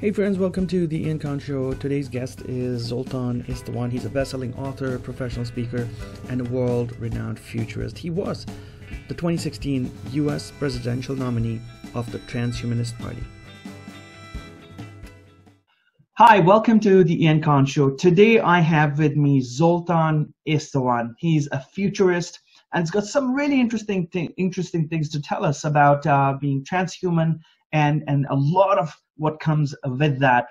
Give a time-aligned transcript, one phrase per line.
[0.00, 1.72] Hey friends, welcome to the Khan Show.
[1.72, 3.90] Today's guest is Zoltan Istvan.
[3.90, 5.88] He's a best-selling author, professional speaker,
[6.28, 7.98] and a world-renowned futurist.
[7.98, 8.46] He was
[9.08, 10.52] the 2016 U.S.
[10.52, 11.60] presidential nominee
[11.96, 13.24] of the Transhumanist Party.
[16.12, 17.90] Hi, welcome to the Khan Show.
[17.90, 21.14] Today I have with me Zoltan Istvan.
[21.18, 22.38] He's a futurist
[22.72, 26.64] and he's got some really interesting th- interesting things to tell us about uh, being
[26.64, 27.40] transhuman
[27.72, 30.46] and and a lot of what comes with that.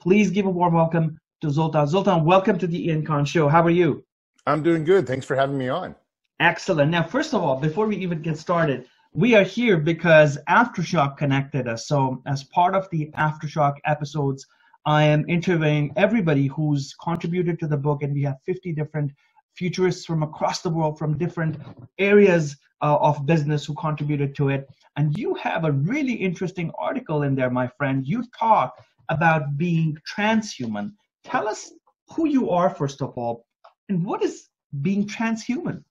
[0.00, 1.86] Please give a warm welcome to Zoltan.
[1.86, 3.48] Zoltan, welcome to the Ian Khan Show.
[3.48, 4.04] How are you?
[4.46, 5.06] I'm doing good.
[5.06, 5.94] Thanks for having me on.
[6.38, 6.90] Excellent.
[6.90, 11.66] Now, first of all, before we even get started, we are here because Aftershock connected
[11.66, 11.88] us.
[11.88, 14.46] So, as part of the Aftershock episodes,
[14.84, 19.12] I am interviewing everybody who's contributed to the book, and we have 50 different
[19.56, 21.56] futurists from across the world, from different
[21.98, 24.68] areas uh, of business who contributed to it.
[24.96, 28.06] And you have a really interesting article in there, my friend.
[28.06, 28.74] You talk
[29.08, 30.92] about being transhuman.
[31.24, 31.72] Tell us
[32.14, 33.46] who you are, first of all,
[33.88, 34.48] and what is
[34.82, 35.82] being transhuman?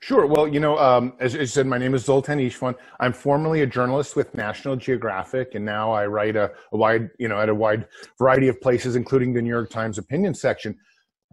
[0.00, 0.26] Sure.
[0.26, 2.74] Well, you know, um, as, as, you said, my name is Zoltan Istvan.
[3.00, 7.28] I'm formerly a journalist with National Geographic, and now I write a, a, wide, you
[7.28, 7.88] know, at a wide
[8.18, 10.78] variety of places, including the New York Times opinion section.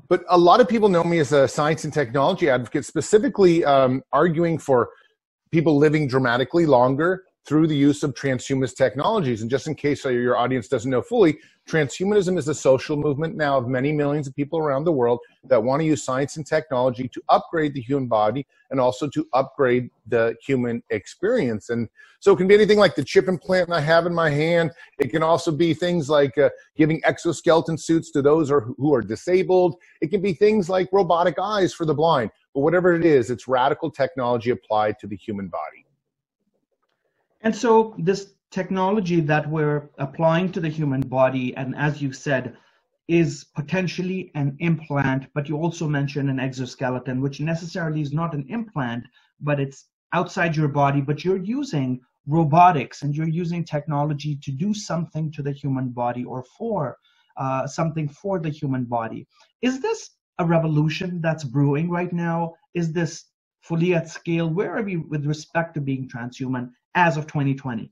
[0.09, 4.03] But a lot of people know me as a science and technology advocate, specifically um,
[4.11, 4.89] arguing for
[5.51, 9.41] people living dramatically longer through the use of transhumanist technologies.
[9.41, 13.57] And just in case your audience doesn't know fully, transhumanism is a social movement now
[13.57, 17.07] of many millions of people around the world that want to use science and technology
[17.09, 21.69] to upgrade the human body and also to upgrade the human experience.
[21.69, 24.71] And so it can be anything like the chip implant I have in my hand.
[24.99, 29.75] It can also be things like uh, giving exoskeleton suits to those who are disabled.
[30.01, 32.31] It can be things like robotic eyes for the blind.
[32.53, 35.82] But whatever it is, it's radical technology applied to the human body.
[37.43, 42.55] And so this technology that we're applying to the human body, and as you said,
[43.09, 48.45] is potentially an implant, but you also mentioned an exoskeleton, which necessarily is not an
[48.47, 49.03] implant,
[49.41, 54.73] but it's outside your body, but you're using robotics and you're using technology to do
[54.73, 56.97] something to the human body or for
[57.35, 59.27] uh, something for the human body.
[59.61, 62.53] Is this a revolution that's brewing right now?
[62.73, 63.25] Is this
[63.61, 64.49] fully at scale?
[64.49, 67.91] Where are we with respect to being transhuman as of 2020?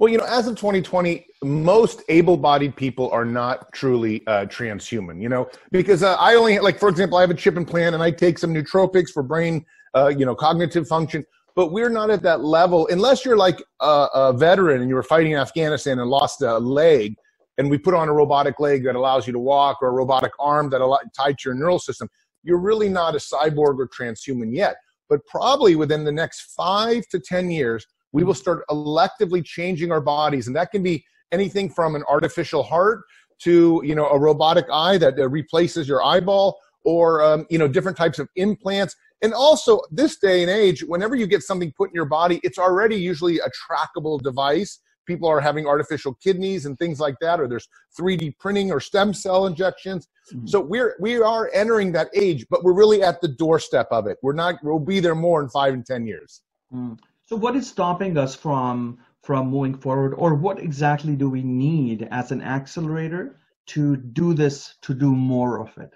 [0.00, 5.20] Well, you know, as of 2020, most able-bodied people are not truly uh, transhuman.
[5.20, 8.02] You know, because uh, I only like, for example, I have a chip implant and
[8.02, 11.22] I take some nootropics for brain, uh, you know, cognitive function.
[11.54, 15.02] But we're not at that level unless you're like a, a veteran and you were
[15.02, 17.14] fighting in Afghanistan and lost a leg,
[17.58, 20.32] and we put on a robotic leg that allows you to walk or a robotic
[20.38, 22.08] arm that allow, tied to your neural system.
[22.42, 24.76] You're really not a cyborg or transhuman yet.
[25.10, 30.00] But probably within the next five to ten years we will start electively changing our
[30.00, 33.02] bodies and that can be anything from an artificial heart
[33.40, 37.96] to you know a robotic eye that replaces your eyeball or um, you know different
[37.96, 38.94] types of implants.
[39.22, 42.58] And also this day and age whenever you get something put in your body it's
[42.58, 44.80] already usually a trackable device.
[45.06, 47.66] People are having artificial kidneys and things like that or there's
[47.98, 50.06] 3d printing or stem cell injections.
[50.32, 50.46] Mm-hmm.
[50.46, 54.18] so we're we are entering that age but we're really at the doorstep of it.
[54.22, 56.42] We're not we'll be there more in five and ten years.
[56.72, 56.98] Mm.
[57.30, 62.08] So what is stopping us from from moving forward, or what exactly do we need
[62.10, 65.94] as an accelerator to do this, to do more of it?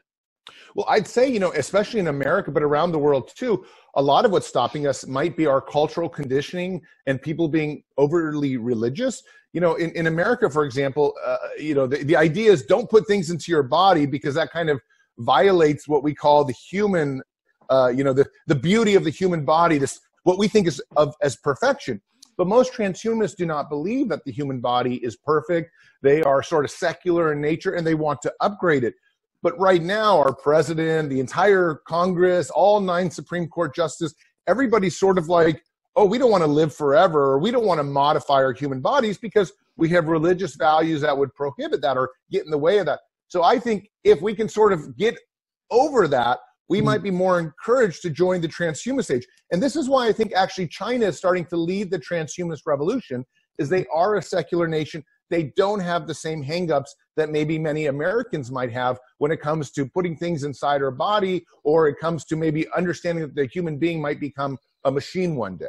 [0.77, 4.25] Well, I'd say, you know, especially in America, but around the world too, a lot
[4.25, 9.21] of what's stopping us might be our cultural conditioning and people being overly religious.
[9.53, 12.89] You know, in, in America, for example, uh, you know, the, the idea is don't
[12.89, 14.81] put things into your body because that kind of
[15.19, 17.23] violates what we call the human,
[17.71, 20.83] uh, you know, the, the beauty of the human body, this what we think is
[20.97, 22.01] of as perfection.
[22.37, 25.71] But most transhumanists do not believe that the human body is perfect.
[26.03, 28.95] They are sort of secular in nature and they want to upgrade it.
[29.43, 34.15] But right now, our president, the entire Congress, all nine Supreme Court justices,
[34.47, 35.63] everybody's sort of like,
[35.97, 38.81] oh, we don't want to live forever, or we don't want to modify our human
[38.81, 42.79] bodies because we have religious values that would prohibit that or get in the way
[42.79, 43.01] of that.
[43.29, 45.19] So I think if we can sort of get
[45.71, 46.39] over that,
[46.69, 46.87] we mm-hmm.
[46.87, 49.27] might be more encouraged to join the transhumanist age.
[49.53, 53.25] And this is why I think actually China is starting to lead the transhumanist revolution
[53.59, 55.05] is they are a secular nation.
[55.31, 59.71] They don't have the same hangups that maybe many Americans might have when it comes
[59.73, 63.79] to putting things inside our body or it comes to maybe understanding that the human
[63.79, 65.67] being might become a machine one day.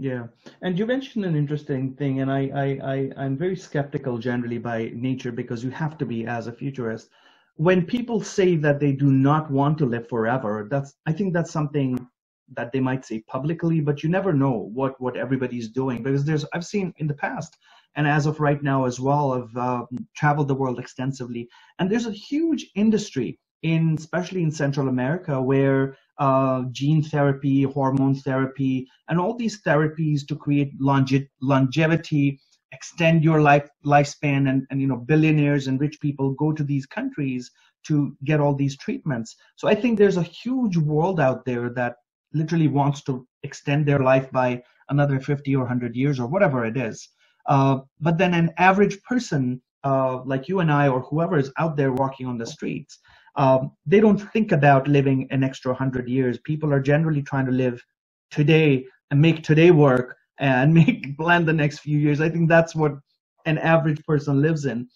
[0.00, 0.28] Yeah,
[0.62, 2.64] and you mentioned an interesting thing, and I, I,
[2.94, 7.10] I, I'm very skeptical generally by nature because you have to be as a futurist
[7.58, 11.52] when people say that they do not want to live forever, that's I think that's
[11.52, 12.08] something
[12.56, 16.46] that they might say publicly, but you never know what what everybody's doing because there's
[16.54, 17.58] I've seen in the past
[17.96, 21.48] and as of right now as well, I've uh, traveled the world extensively,
[21.80, 28.16] and there's a huge industry in especially in Central America where uh, gene therapy, hormone
[28.16, 32.40] therapy, and all these therapies to create longe- longevity,
[32.72, 36.86] extend your life lifespan, and, and you know billionaires and rich people go to these
[36.86, 37.50] countries
[37.86, 39.36] to get all these treatments.
[39.56, 41.96] So I think there's a huge world out there that
[42.32, 46.76] literally wants to extend their life by another 50 or 100 years or whatever it
[46.76, 47.08] is.
[47.46, 51.76] Uh, but then an average person uh, like you and I or whoever is out
[51.76, 52.98] there walking on the streets,
[53.36, 56.38] um, they don't think about living an extra 100 years.
[56.38, 57.82] People are generally trying to live
[58.30, 62.20] today and make today work and make plan the next few years.
[62.20, 62.92] I think that's what
[63.46, 64.88] an average person lives in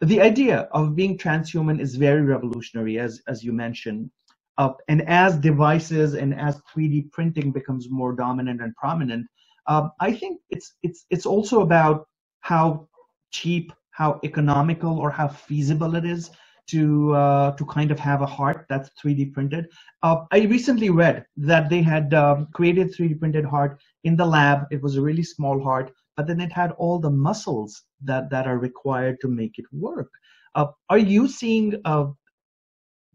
[0.00, 4.10] the idea of being transhuman is very revolutionary, as as you mentioned.
[4.58, 9.26] Uh, and as devices and as 3D printing becomes more dominant and prominent,
[9.66, 12.06] uh, I think it's it's it's also about
[12.40, 12.88] how
[13.32, 16.30] cheap, how economical, or how feasible it is
[16.68, 19.68] to uh, to kind of have a heart that's 3D printed.
[20.02, 24.66] Uh, I recently read that they had um, created 3D printed heart in the lab.
[24.70, 28.46] It was a really small heart, but then it had all the muscles that that
[28.46, 30.10] are required to make it work.
[30.54, 32.06] Uh, are you seeing uh,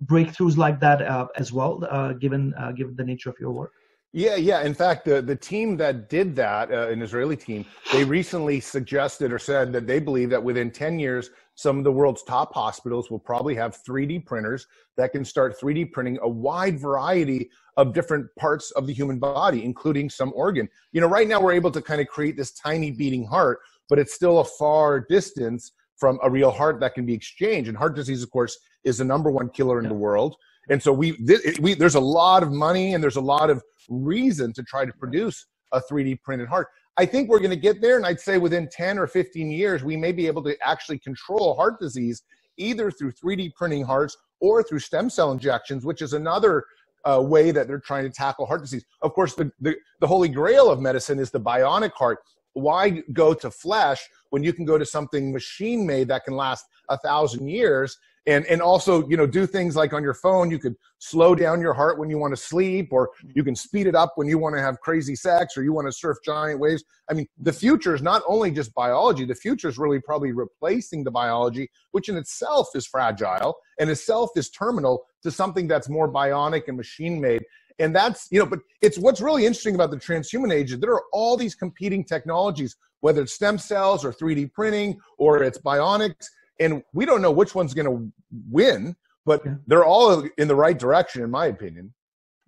[0.06, 3.74] breakthroughs like that uh, as well, uh, given given the nature of your work?
[4.12, 4.64] Yeah, yeah.
[4.64, 9.32] In fact, the, the team that did that, uh, an Israeli team, they recently suggested
[9.32, 13.12] or said that they believe that within 10 years, some of the world's top hospitals
[13.12, 14.66] will probably have 3D printers
[14.98, 19.64] that can start 3D printing a wide variety of different parts of the human body,
[19.64, 20.68] including some organ.
[20.92, 23.60] You know, right now we're able to kind of create this tiny beating heart,
[23.90, 27.68] but it's still a far distance from a real heart that can be exchanged.
[27.68, 29.90] And heart disease, of course, is the number one killer in yeah.
[29.90, 30.36] the world.
[30.69, 31.18] And so we,
[31.60, 34.94] we, there's a lot of money and there's a lot of reason to try to
[34.94, 36.68] produce a 3D printed heart.
[36.98, 39.83] I think we're going to get there, and I'd say within 10 or 15 years,
[39.83, 42.24] we may be able to actually control heart disease
[42.57, 46.66] either through 3D printing hearts or through stem cell injections, which is another
[47.06, 48.83] uh, way that they're trying to tackle heart disease.
[49.01, 52.19] Of course, the, the, the holy grail of medicine is the bionic heart.
[52.54, 56.66] Why go to flesh when you can go to something machine made that can last
[56.89, 57.98] a thousand years
[58.30, 61.60] and and also you know do things like on your phone you could slow down
[61.60, 64.38] your heart when you want to sleep or you can speed it up when you
[64.38, 66.84] want to have crazy sex or you want to surf giant waves.
[67.10, 71.04] I mean the future is not only just biology the future is really probably replacing
[71.04, 76.12] the biology which in itself is fragile and itself is terminal to something that's more
[76.12, 77.44] bionic and machine made
[77.80, 80.94] and that's you know but it's what's really interesting about the transhuman age is there
[80.94, 86.28] are all these competing technologies whether it's stem cells or 3d printing or it's bionics
[86.60, 88.12] and we don't know which one's going to
[88.50, 88.96] win,
[89.26, 89.56] but yeah.
[89.68, 91.94] they're all in the right direction, in my opinion.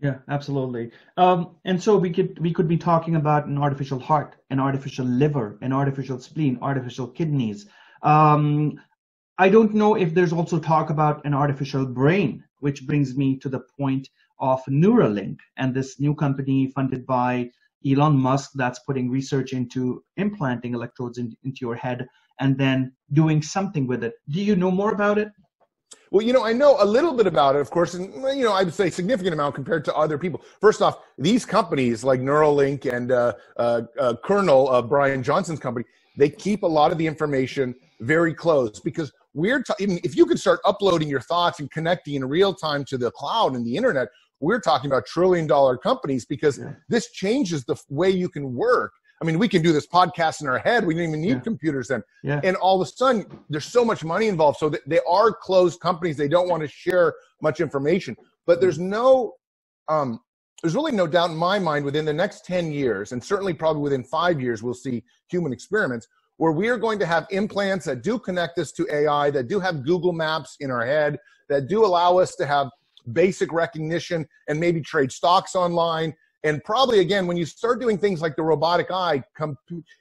[0.02, 0.92] Yeah, absolutely.
[1.18, 5.06] Um, and so we could we could be talking about an artificial heart, an artificial
[5.06, 7.68] liver, an artificial spleen, artificial kidneys.
[8.02, 8.80] Um,
[9.38, 13.50] I don't know if there's also talk about an artificial brain, which brings me to
[13.50, 14.10] the point
[14.40, 17.52] of Neuralink and this new company funded by
[17.90, 22.08] Elon Musk that's putting research into implanting electrodes in, into your head
[22.40, 24.14] and then doing something with it.
[24.30, 25.30] Do you know more about it?
[26.12, 28.52] Well, you know, I know a little bit about it, of course, and you know,
[28.52, 30.42] I would say significant amount compared to other people.
[30.60, 35.86] First off, these companies like Neuralink and uh, uh, uh, Kernel, uh, Bryan Johnson's company,
[36.18, 39.74] they keep a lot of the information very close because we're t-
[40.04, 43.56] if you could start uploading your thoughts and connecting in real time to the cloud
[43.56, 44.10] and the internet,
[44.42, 46.74] we're talking about trillion dollar companies because yeah.
[46.90, 50.48] this changes the way you can work I mean, we can do this podcast in
[50.48, 50.84] our head.
[50.84, 51.40] We don't even need yeah.
[51.40, 52.04] computers then.
[52.24, 52.42] Yeah.
[52.44, 54.58] And all of a sudden, there's so much money involved.
[54.58, 56.18] So they are closed companies.
[56.18, 58.18] They don't want to share much information.
[58.48, 59.34] But there's no,
[59.88, 60.20] um,
[60.64, 63.84] there's really no doubt in my mind within the next 10 years, and certainly probably
[63.84, 66.08] within five years, we'll see human experiments
[66.38, 69.60] where we are going to have implants that do connect us to AI, that do
[69.60, 71.20] have Google Maps in our head,
[71.50, 72.68] that do allow us to have
[73.14, 76.14] basic recognition and maybe trade stocks online.
[76.44, 79.56] And probably again when you start doing things like the robotic eye come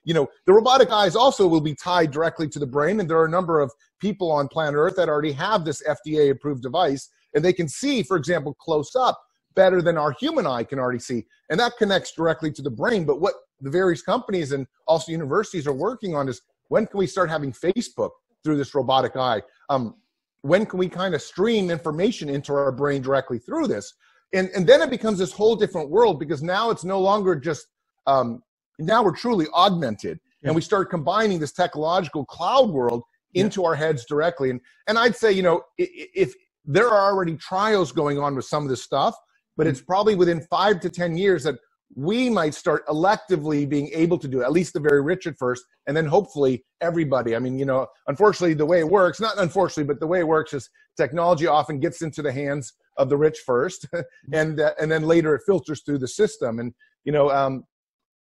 [0.05, 3.01] you know the robotic eyes also will be tied directly to the brain.
[3.01, 6.31] And there are a number of people on planet earth that already have this fda
[6.31, 7.11] approved device.
[7.35, 9.21] And they can see for example close up
[9.55, 11.27] better than our human eye can already see.
[11.51, 13.05] And that connects directly to the brain.
[13.05, 17.07] But what the various companies and also universities are working on is when can we
[17.07, 18.11] start having facebook
[18.43, 19.43] through this robotic eye?
[19.69, 19.97] Um,
[20.43, 23.95] when can we kind of stream information into our brain directly through this
[24.33, 27.67] and and then it becomes this whole different world because now it's no longer just
[28.07, 28.43] um,
[28.79, 30.49] now we're truly augmented yeah.
[30.49, 33.03] and we start combining this technological cloud world
[33.35, 33.69] into yeah.
[33.69, 37.93] our heads directly and and i'd say you know if, if there are already trials
[37.93, 39.15] going on with some of this stuff
[39.57, 41.57] but it's probably within five to 10 years that
[41.95, 45.37] we might start electively being able to do it, at least the very rich at
[45.39, 47.35] first, and then hopefully everybody.
[47.35, 50.29] I mean, you know, unfortunately, the way it works, not unfortunately, but the way it
[50.29, 53.89] works is technology often gets into the hands of the rich first,
[54.33, 56.61] and uh, and then later it filters through the system.
[56.61, 56.73] And
[57.05, 57.65] you know, um,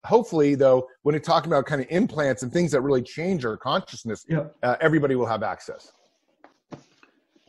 [0.05, 3.57] hopefully, though, when you're talking about kind of implants and things that really change our
[3.57, 4.45] consciousness, yeah.
[4.63, 5.91] uh, everybody will have access.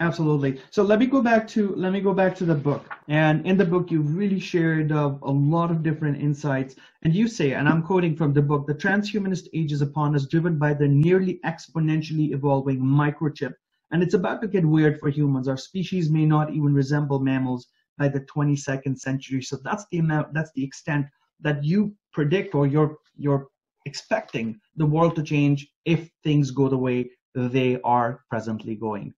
[0.05, 0.61] Absolutely.
[0.71, 2.85] So let me go back to let me go back to the book.
[3.09, 6.77] And in the book, you really shared uh, a lot of different insights.
[7.03, 10.27] And you say, and I'm quoting from the book, the transhumanist age is upon us,
[10.27, 13.55] driven by the nearly exponentially evolving microchip.
[13.93, 15.49] And it's about to get weird for humans.
[15.49, 19.41] Our species may not even resemble mammals by the 22nd century.
[19.41, 20.35] So that's the amount.
[20.35, 21.07] That's the extent
[21.41, 23.49] that you predict, or you're you're
[23.87, 29.15] expecting the world to change if things go the way they are presently going.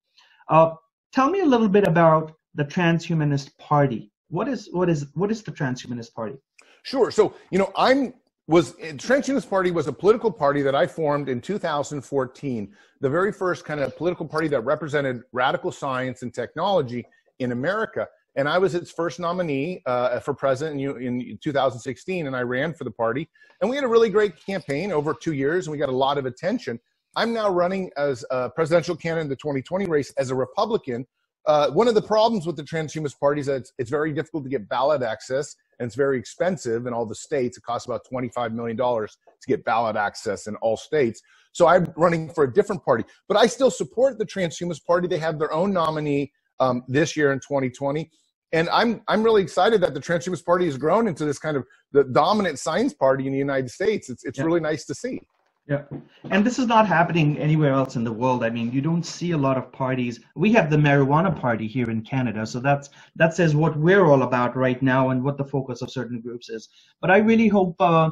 [0.49, 0.75] Uh,
[1.13, 4.11] tell me a little bit about the Transhumanist Party.
[4.29, 6.37] What is what is what is the Transhumanist Party?
[6.83, 7.11] Sure.
[7.11, 8.15] So you know, I'm
[8.49, 13.65] was Transhumanist Party was a political party that I formed in 2014, the very first
[13.65, 17.05] kind of political party that represented radical science and technology
[17.41, 18.07] in America.
[18.37, 22.75] And I was its first nominee uh, for president in, in 2016, and I ran
[22.75, 23.29] for the party.
[23.61, 26.19] And we had a really great campaign over two years, and we got a lot
[26.19, 26.79] of attention.
[27.17, 31.07] I'm now running as a presidential candidate in the 2020 race as a Republican.
[31.47, 34.45] Uh, one of the problems with the transhumanist party is that it's, it's, very difficult
[34.45, 37.57] to get ballot access and it's very expensive in all the states.
[37.57, 39.09] It costs about $25 million to
[39.47, 41.23] get ballot access in all states.
[41.53, 45.09] So I'm running for a different party, but I still support the transhumanist party.
[45.09, 48.11] They have their own nominee um, this year in 2020.
[48.53, 51.65] And I'm, I'm really excited that the transhumanist party has grown into this kind of
[51.93, 54.11] the dominant science party in the United States.
[54.11, 54.45] It's, it's yeah.
[54.45, 55.21] really nice to see.
[55.69, 55.83] Yeah.
[56.31, 58.45] And this is not happening anywhere else in the world.
[58.45, 60.21] I mean, you don't see a lot of parties.
[60.37, 62.47] We have the marijuana party here in Canada.
[62.47, 65.91] So that's that says what we're all about right now and what the focus of
[65.91, 66.69] certain groups is.
[67.01, 68.11] But I really hope uh,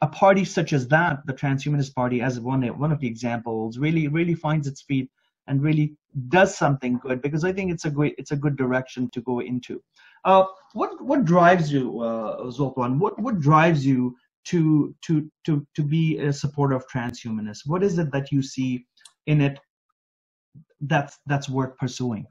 [0.00, 4.08] a party such as that, the Transhumanist Party, as one one of the examples, really
[4.08, 5.10] really finds its feet
[5.46, 5.94] and really
[6.28, 9.40] does something good because I think it's a great it's a good direction to go
[9.40, 9.80] into.
[10.24, 12.98] Uh, what what drives you, uh, Zoltan?
[12.98, 14.16] What what drives you
[14.46, 17.62] to to to to be a supporter of transhumanists?
[17.66, 18.86] What is it that you see
[19.26, 19.58] in it
[20.80, 22.26] that's that's worth pursuing?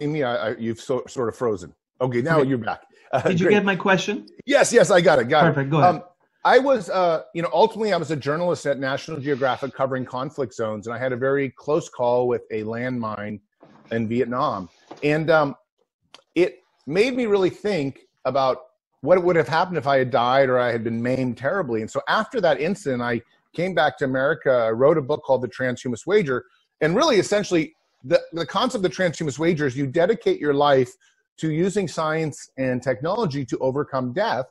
[0.00, 1.74] Amy, I, I, you've so, sort of frozen.
[2.00, 2.48] Okay, now okay.
[2.48, 2.82] you're back.
[3.12, 3.54] Uh, Did you great.
[3.54, 4.26] get my question?
[4.44, 5.28] Yes, yes, I got it.
[5.28, 5.68] Got Perfect.
[5.68, 5.70] it.
[5.70, 5.70] Perfect.
[5.70, 5.94] Go ahead.
[5.96, 6.02] Um,
[6.46, 10.54] I was, uh, you know, ultimately I was a journalist at National Geographic covering conflict
[10.54, 13.40] zones, and I had a very close call with a landmine
[13.90, 14.68] in Vietnam,
[15.02, 15.56] and um,
[16.36, 18.58] it made me really think about
[19.00, 21.80] what would have happened if I had died or I had been maimed terribly.
[21.80, 23.22] And so after that incident, I
[23.52, 24.52] came back to America.
[24.52, 26.44] I wrote a book called The Transhumanist Wager,
[26.80, 27.74] and really, essentially,
[28.04, 30.92] the the concept of the transhumanist wager is you dedicate your life
[31.38, 34.46] to using science and technology to overcome death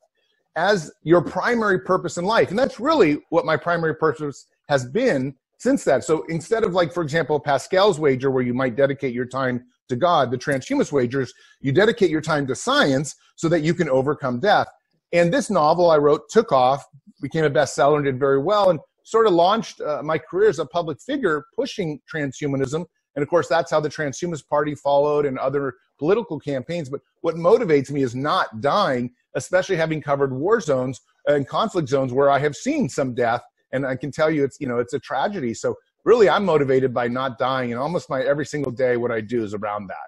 [0.56, 2.50] as your primary purpose in life.
[2.50, 6.04] And that's really what my primary purpose has been since that.
[6.04, 9.96] So instead of like, for example, Pascal's wager, where you might dedicate your time to
[9.96, 14.40] God, the transhumanist wagers, you dedicate your time to science so that you can overcome
[14.40, 14.68] death.
[15.14, 16.86] And this novel I wrote took off,
[17.22, 20.60] became a bestseller, and did very well, and sort of launched uh, my career as
[20.60, 22.86] a public figure pushing transhumanism.
[23.16, 26.90] And of course, that's how the Transhumanist Party followed and other political campaigns.
[26.90, 32.12] But what motivates me is not dying especially having covered war zones and conflict zones
[32.14, 33.42] where I have seen some death.
[33.72, 35.54] And I can tell you, it's you know, it's a tragedy.
[35.54, 35.76] So
[36.06, 39.44] really, I'm motivated by not dying, and almost my every single day, what I do
[39.44, 40.08] is around that.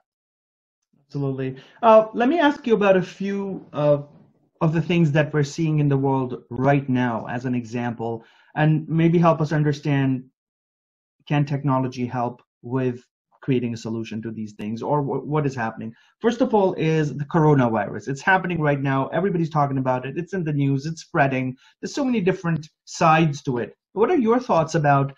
[1.07, 1.55] Absolutely.
[1.81, 4.00] Uh, let me ask you about a few uh,
[4.62, 8.24] of the things that we're seeing in the world right now, as an example,
[8.55, 10.24] and maybe help us understand:
[11.27, 13.03] can technology help with
[13.48, 15.94] creating a solution to these things or w- what is happening.
[16.25, 18.10] First of all, is the coronavirus.
[18.13, 19.08] It's happening right now.
[19.20, 20.18] Everybody's talking about it.
[20.22, 20.88] It's in the news.
[20.92, 21.56] It's spreading.
[21.82, 23.72] There's so many different sides to it.
[23.94, 25.13] What are your thoughts about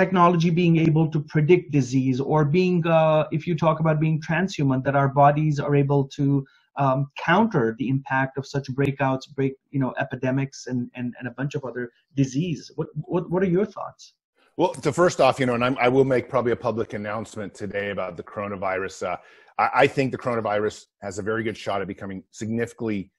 [0.00, 4.84] technology being able to predict disease or being, uh, if you talk about being transhuman,
[4.86, 6.46] that our bodies are able to
[6.78, 11.36] um, counter the impact of such breakouts, break, you know, epidemics and, and, and a
[11.40, 11.90] bunch of other
[12.22, 12.72] disease.
[12.76, 14.14] What, what, what are your thoughts?
[14.56, 17.52] Well, so first off, you know, and I'm, i will make probably a public announcement
[17.54, 19.06] today about the coronavirus.
[19.06, 19.16] Uh,
[19.58, 23.10] I, I, think the coronavirus has a very good shot at becoming significantly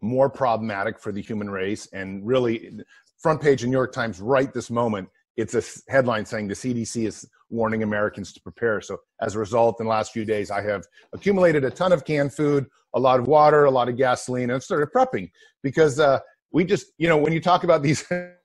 [0.00, 1.86] more problematic for the human race.
[1.92, 2.80] And really,
[3.18, 7.06] front page of New York Times right this moment, it's a headline saying the CDC
[7.06, 8.80] is warning Americans to prepare.
[8.80, 12.06] So as a result, in the last few days, I have accumulated a ton of
[12.06, 15.30] canned food, a lot of water, a lot of gasoline, and started prepping
[15.62, 16.20] because uh,
[16.52, 18.02] we just, you know, when you talk about these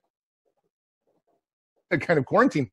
[2.01, 2.69] kind of quarantine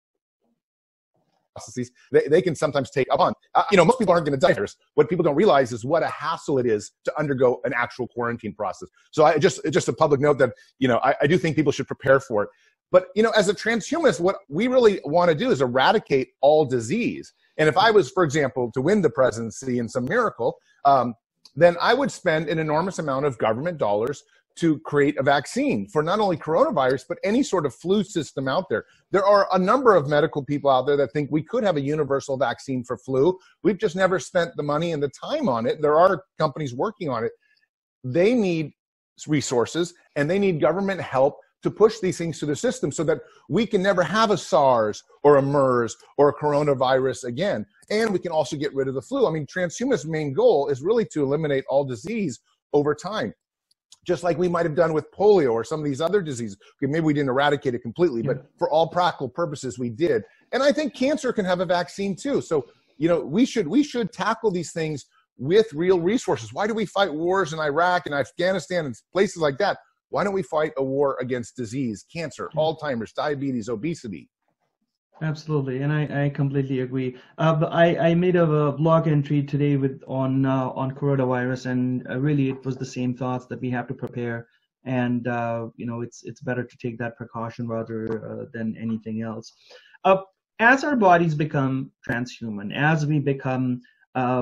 [1.54, 3.32] processes, they, they can sometimes take up on.
[3.54, 4.54] Uh, you know, most people aren't going to die.
[4.94, 8.54] What people don't realize is what a hassle it is to undergo an actual quarantine
[8.54, 8.88] process.
[9.10, 11.72] So I just, just a public note that, you know, I, I do think people
[11.72, 12.50] should prepare for it.
[12.90, 16.64] But, you know, as a transhumanist, what we really want to do is eradicate all
[16.64, 17.34] disease.
[17.58, 21.14] And if I was, for example, to win the presidency in some miracle, um,
[21.54, 24.22] then I would spend an enormous amount of government dollars
[24.58, 28.68] to create a vaccine for not only coronavirus, but any sort of flu system out
[28.68, 28.84] there.
[29.12, 31.80] There are a number of medical people out there that think we could have a
[31.80, 33.38] universal vaccine for flu.
[33.62, 35.80] We've just never spent the money and the time on it.
[35.80, 37.32] There are companies working on it.
[38.02, 38.72] They need
[39.26, 43.18] resources and they need government help to push these things through the system so that
[43.48, 47.66] we can never have a SARS or a MERS or a coronavirus again.
[47.90, 49.26] And we can also get rid of the flu.
[49.26, 52.40] I mean, transhumanists' main goal is really to eliminate all disease
[52.72, 53.32] over time
[54.06, 56.56] just like we might have done with polio or some of these other diseases.
[56.82, 60.22] Okay, maybe we didn't eradicate it completely, but for all practical purposes, we did.
[60.52, 62.40] And I think cancer can have a vaccine too.
[62.40, 62.66] So,
[62.96, 65.04] you know, we should we should tackle these things
[65.36, 66.52] with real resources.
[66.52, 69.78] Why do we fight wars in Iraq and Afghanistan and places like that?
[70.10, 72.58] Why don't we fight a war against disease, cancer, hmm.
[72.58, 74.28] Alzheimer's, diabetes, obesity?
[75.20, 77.16] Absolutely, and I, I completely agree.
[77.38, 82.06] Uh, I, I made a, a, blog entry today with on uh, on coronavirus, and
[82.08, 84.46] uh, really it was the same thoughts that we have to prepare,
[84.84, 89.22] and uh, you know it's it's better to take that precaution rather uh, than anything
[89.22, 89.54] else.
[90.04, 90.18] Uh,
[90.60, 93.80] as our bodies become transhuman, as we become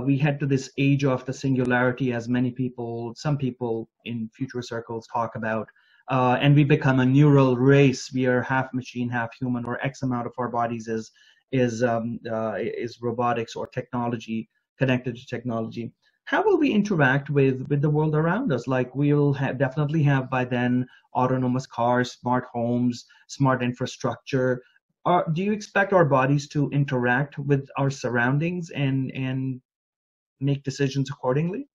[0.05, 4.63] we head to this age of the singularity, as many people, some people in future
[4.63, 5.69] circles talk about
[6.09, 8.13] uh, and we become a neural race.
[8.13, 11.11] We are half machine, half human, or X amount of our bodies is
[11.53, 14.49] is um, uh, is robotics or technology
[14.79, 15.93] connected to technology.
[16.25, 18.67] How will we interact with with the world around us?
[18.67, 24.63] Like we'll have, definitely have by then autonomous cars, smart homes, smart infrastructure.
[25.05, 29.61] Are, do you expect our bodies to interact with our surroundings and and
[30.41, 31.69] make decisions accordingly?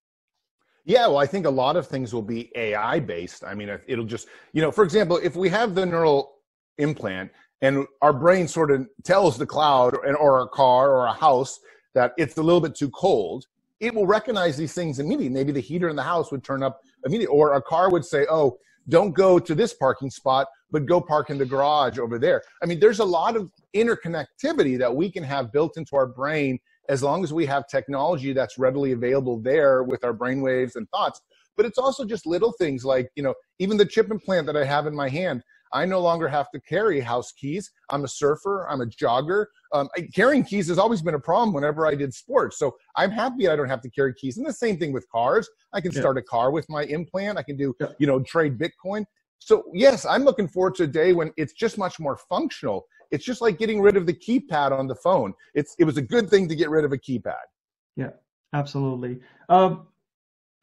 [0.85, 3.43] Yeah, well, I think a lot of things will be AI based.
[3.43, 6.37] I mean, it'll just, you know, for example, if we have the neural
[6.79, 11.59] implant and our brain sort of tells the cloud or a car or a house
[11.93, 13.45] that it's a little bit too cold,
[13.79, 15.29] it will recognize these things immediately.
[15.29, 18.25] Maybe the heater in the house would turn up immediately, or a car would say,
[18.29, 18.57] oh,
[18.89, 22.41] don't go to this parking spot, but go park in the garage over there.
[22.63, 26.59] I mean, there's a lot of interconnectivity that we can have built into our brain
[26.91, 31.21] as long as we have technology that's readily available there with our brainwaves and thoughts.
[31.55, 34.65] But it's also just little things like, you know, even the chip implant that I
[34.65, 35.41] have in my hand.
[35.73, 37.71] I no longer have to carry house keys.
[37.91, 38.67] I'm a surfer.
[38.69, 39.45] I'm a jogger.
[39.71, 42.59] Um, I, carrying keys has always been a problem whenever I did sports.
[42.59, 44.37] So I'm happy I don't have to carry keys.
[44.37, 45.49] And the same thing with cars.
[45.71, 47.37] I can start a car with my implant.
[47.37, 47.87] I can do, yeah.
[47.99, 49.05] you know, trade Bitcoin.
[49.43, 53.25] So yes, I'm looking forward to a day when it's just much more functional it's
[53.25, 55.33] just like getting rid of the keypad on the phone.
[55.53, 57.45] It's it was a good thing to get rid of a keypad.
[57.95, 58.11] Yeah,
[58.53, 59.19] absolutely.
[59.49, 59.87] Um,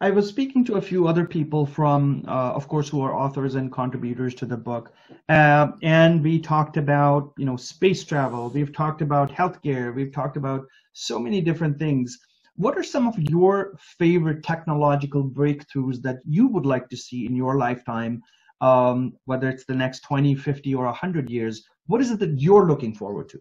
[0.01, 3.57] I was speaking to a few other people from, uh, of course, who are authors
[3.57, 4.93] and contributors to the book,
[5.29, 8.49] uh, and we talked about you know space travel.
[8.49, 9.95] We've talked about healthcare.
[9.95, 12.19] We've talked about so many different things.
[12.57, 17.37] What are some of your favorite technological breakthroughs that you would like to see in
[17.37, 18.21] your lifetime
[18.61, 21.65] um, whether it's the next 20, 50, or 100 years?
[21.87, 23.41] What is it that you're looking forward to?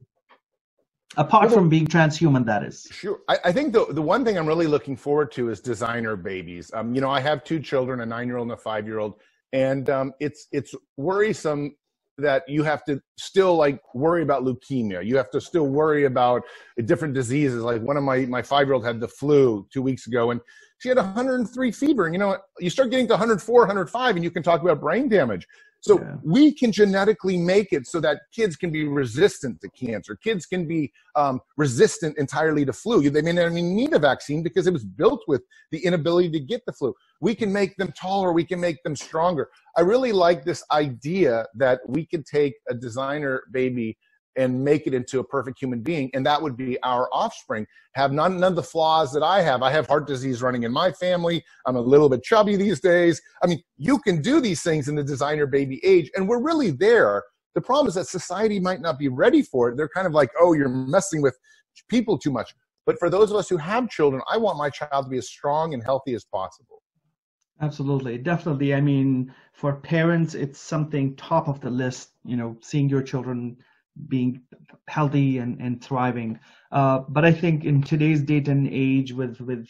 [1.15, 2.87] Apart from being transhuman, that is.
[2.91, 3.19] Sure.
[3.27, 6.69] I, I, think the, the one thing I'm really looking forward to is designer babies.
[6.73, 8.99] Um, you know, I have two children, a nine year old and a five year
[8.99, 9.15] old,
[9.53, 11.75] and um, it's, it's worrisome
[12.17, 15.05] that you have to still like worry about leukemia.
[15.05, 16.43] You have to still worry about
[16.85, 17.63] different diseases.
[17.63, 20.41] Like one of my, my five year old had the flu two weeks ago, and
[20.79, 22.05] she had 103 fever.
[22.05, 25.09] And you know, you start getting to 104, 105, and you can talk about brain
[25.09, 25.47] damage.
[25.81, 26.15] So yeah.
[26.23, 30.15] we can genetically make it so that kids can be resistant to cancer.
[30.15, 33.09] Kids can be um, resistant entirely to flu.
[33.09, 36.39] They may not even need a vaccine because it was built with the inability to
[36.39, 36.93] get the flu.
[37.21, 38.33] We can make them taller.
[38.33, 39.49] We can make them stronger.
[39.75, 43.97] I really like this idea that we could take a designer baby
[44.37, 47.65] and make it into a perfect human being and that would be our offspring.
[47.93, 49.63] Have none, none of the flaws that i have.
[49.63, 51.43] I have heart disease running in my family.
[51.65, 53.21] I'm a little bit chubby these days.
[53.43, 56.71] I mean you can do these things in the designer baby age and we're really
[56.71, 57.23] there.
[57.55, 59.77] The problem is that society might not be ready for it.
[59.77, 61.37] They're kind of like oh you're messing with
[61.89, 62.53] people too much.
[62.85, 65.27] But for those of us who have children i want my child to be as
[65.27, 66.77] strong and healthy as possible.
[67.59, 68.73] Absolutely, definitely.
[68.73, 72.11] I mean, for parents, it's something top of the list.
[72.23, 73.57] You know, seeing your children
[74.07, 74.41] being
[74.87, 76.39] healthy and, and thriving.
[76.71, 79.67] Uh, but I think in today's date and age with with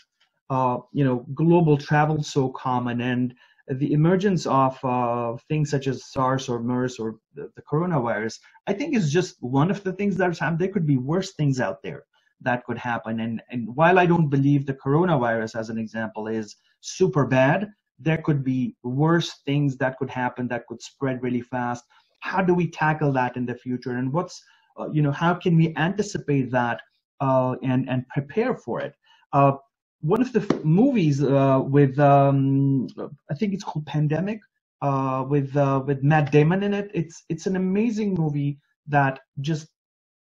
[0.50, 3.34] uh, you know global travel so common and
[3.68, 8.74] the emergence of uh, things such as SARS or MERS or the, the, coronavirus, I
[8.74, 10.60] think is just one of the things that's happened.
[10.60, 12.06] There could be worse things out there
[12.42, 13.20] that could happen.
[13.20, 17.68] And, and while I don't believe the coronavirus, as an example, is super bad,
[18.00, 21.84] there could be worse things that could happen that could spread really fast.
[22.19, 23.91] How do we tackle that in the future?
[23.91, 24.43] And what's,
[24.80, 26.82] uh, you know, how can we anticipate that
[27.21, 28.93] uh, and, and prepare for it?
[29.34, 29.53] Uh,
[30.01, 32.88] one of the f- movies uh, with um,
[33.32, 34.39] I think it's called Pandemic
[34.82, 36.91] uh, with uh, with Matt Damon in it.
[36.93, 39.67] It's it's an amazing movie that just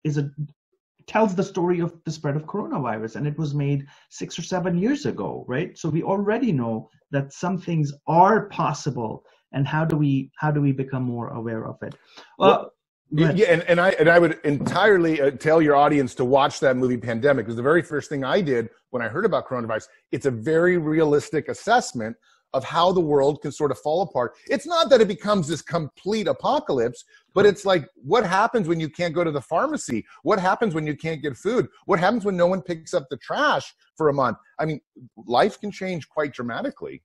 [0.04, 0.30] is a
[1.08, 4.78] tells the story of the spread of coronavirus and it was made six or seven
[4.78, 9.24] years ago right so we already know that some things are possible
[9.54, 11.96] and how do we how do we become more aware of it
[12.38, 12.74] well,
[13.14, 16.78] yeah, and, and I and I would entirely uh, tell your audience to watch that
[16.78, 20.26] movie Pandemic because the very first thing I did when I heard about coronavirus, it's
[20.26, 22.16] a very realistic assessment
[22.54, 24.34] of how the world can sort of fall apart.
[24.48, 28.90] It's not that it becomes this complete apocalypse, but it's like what happens when you
[28.90, 30.06] can't go to the pharmacy?
[30.24, 31.68] What happens when you can't get food?
[31.86, 34.38] What happens when no one picks up the trash for a month?
[34.60, 34.82] I mean,
[35.26, 37.02] life can change quite dramatically.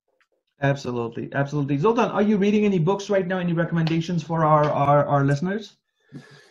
[0.63, 1.77] Absolutely, absolutely.
[1.77, 3.39] Zoltan, are you reading any books right now?
[3.39, 5.77] Any recommendations for our our, our listeners?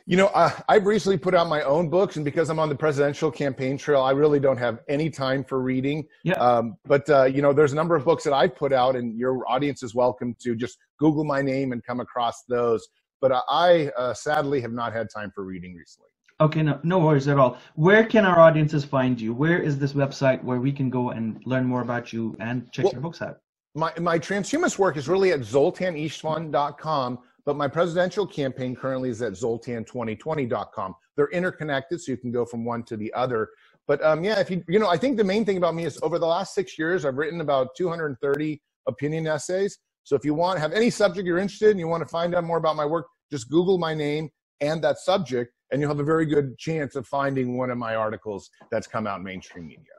[0.08, 2.76] You know, I, I've recently put out my own books, and because I'm on the
[2.76, 6.06] presidential campaign trail, I really don't have any time for reading.
[6.24, 6.34] Yeah.
[6.34, 9.18] Um, but uh, you know, there's a number of books that I've put out, and
[9.18, 12.88] your audience is welcome to just Google my name and come across those.
[13.22, 16.10] But uh, I uh, sadly have not had time for reading recently.
[16.40, 17.58] Okay, no, no worries at all.
[17.74, 19.34] Where can our audiences find you?
[19.34, 22.86] Where is this website where we can go and learn more about you and check
[22.86, 23.40] well, your books out?
[23.76, 29.34] My my transhumanist work is really at zoltanistvan.com but my presidential campaign currently is at
[29.34, 30.96] zoltan2020.com.
[31.16, 33.50] They're interconnected, so you can go from one to the other.
[33.88, 36.00] But um, yeah, if you you know, I think the main thing about me is
[36.02, 39.78] over the last six years, I've written about 230 opinion essays.
[40.04, 42.44] So if you want have any subject you're interested in, you want to find out
[42.44, 46.04] more about my work, just Google my name and that subject, and you'll have a
[46.04, 49.95] very good chance of finding one of my articles that's come out in mainstream media.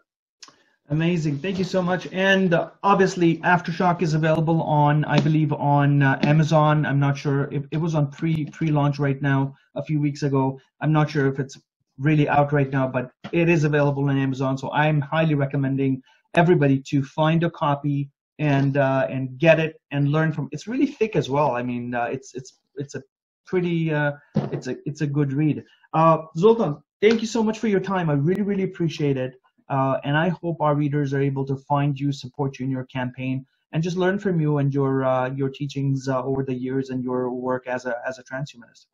[0.90, 1.40] Amazing.
[1.40, 2.06] Thank you so much.
[2.12, 6.86] And uh, obviously, Aftershock is available on, I believe, on uh, Amazon.
[6.86, 10.22] I'm not sure if it was on pre pre launch right now a few weeks
[10.22, 10.60] ago.
[10.80, 11.58] I'm not sure if it's
[11.98, 14.58] really out right now, but it is available on Amazon.
[14.58, 16.02] So I'm highly recommending
[16.34, 20.48] everybody to find a copy and uh, and get it and learn from.
[20.52, 21.52] It's really thick as well.
[21.56, 23.02] I mean, uh, it's it's it's a
[23.44, 24.12] pretty uh,
[24.52, 25.64] it's a it's a good read.
[25.94, 28.08] Uh, Zoltan, thank you so much for your time.
[28.08, 29.34] I really really appreciate it.
[29.68, 32.84] Uh, and I hope our readers are able to find you, support you in your
[32.84, 36.90] campaign, and just learn from you and your uh, your teachings uh, over the years
[36.90, 38.86] and your work as a as a transhumanist.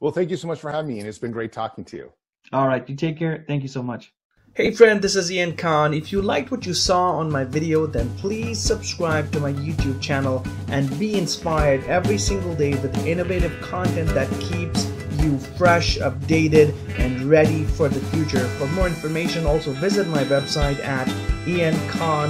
[0.00, 2.12] Well, thank you so much for having me, and it's been great talking to you.
[2.52, 3.44] All right, you take care.
[3.46, 4.12] Thank you so much.
[4.54, 5.94] Hey friend, this is Ian Khan.
[5.94, 9.98] If you liked what you saw on my video, then please subscribe to my YouTube
[10.02, 14.91] channel and be inspired every single day with innovative content that keeps
[15.22, 18.46] you fresh, updated, and ready for the future.
[18.58, 21.08] For more information, also visit my website at
[21.46, 22.22] iankhan.com.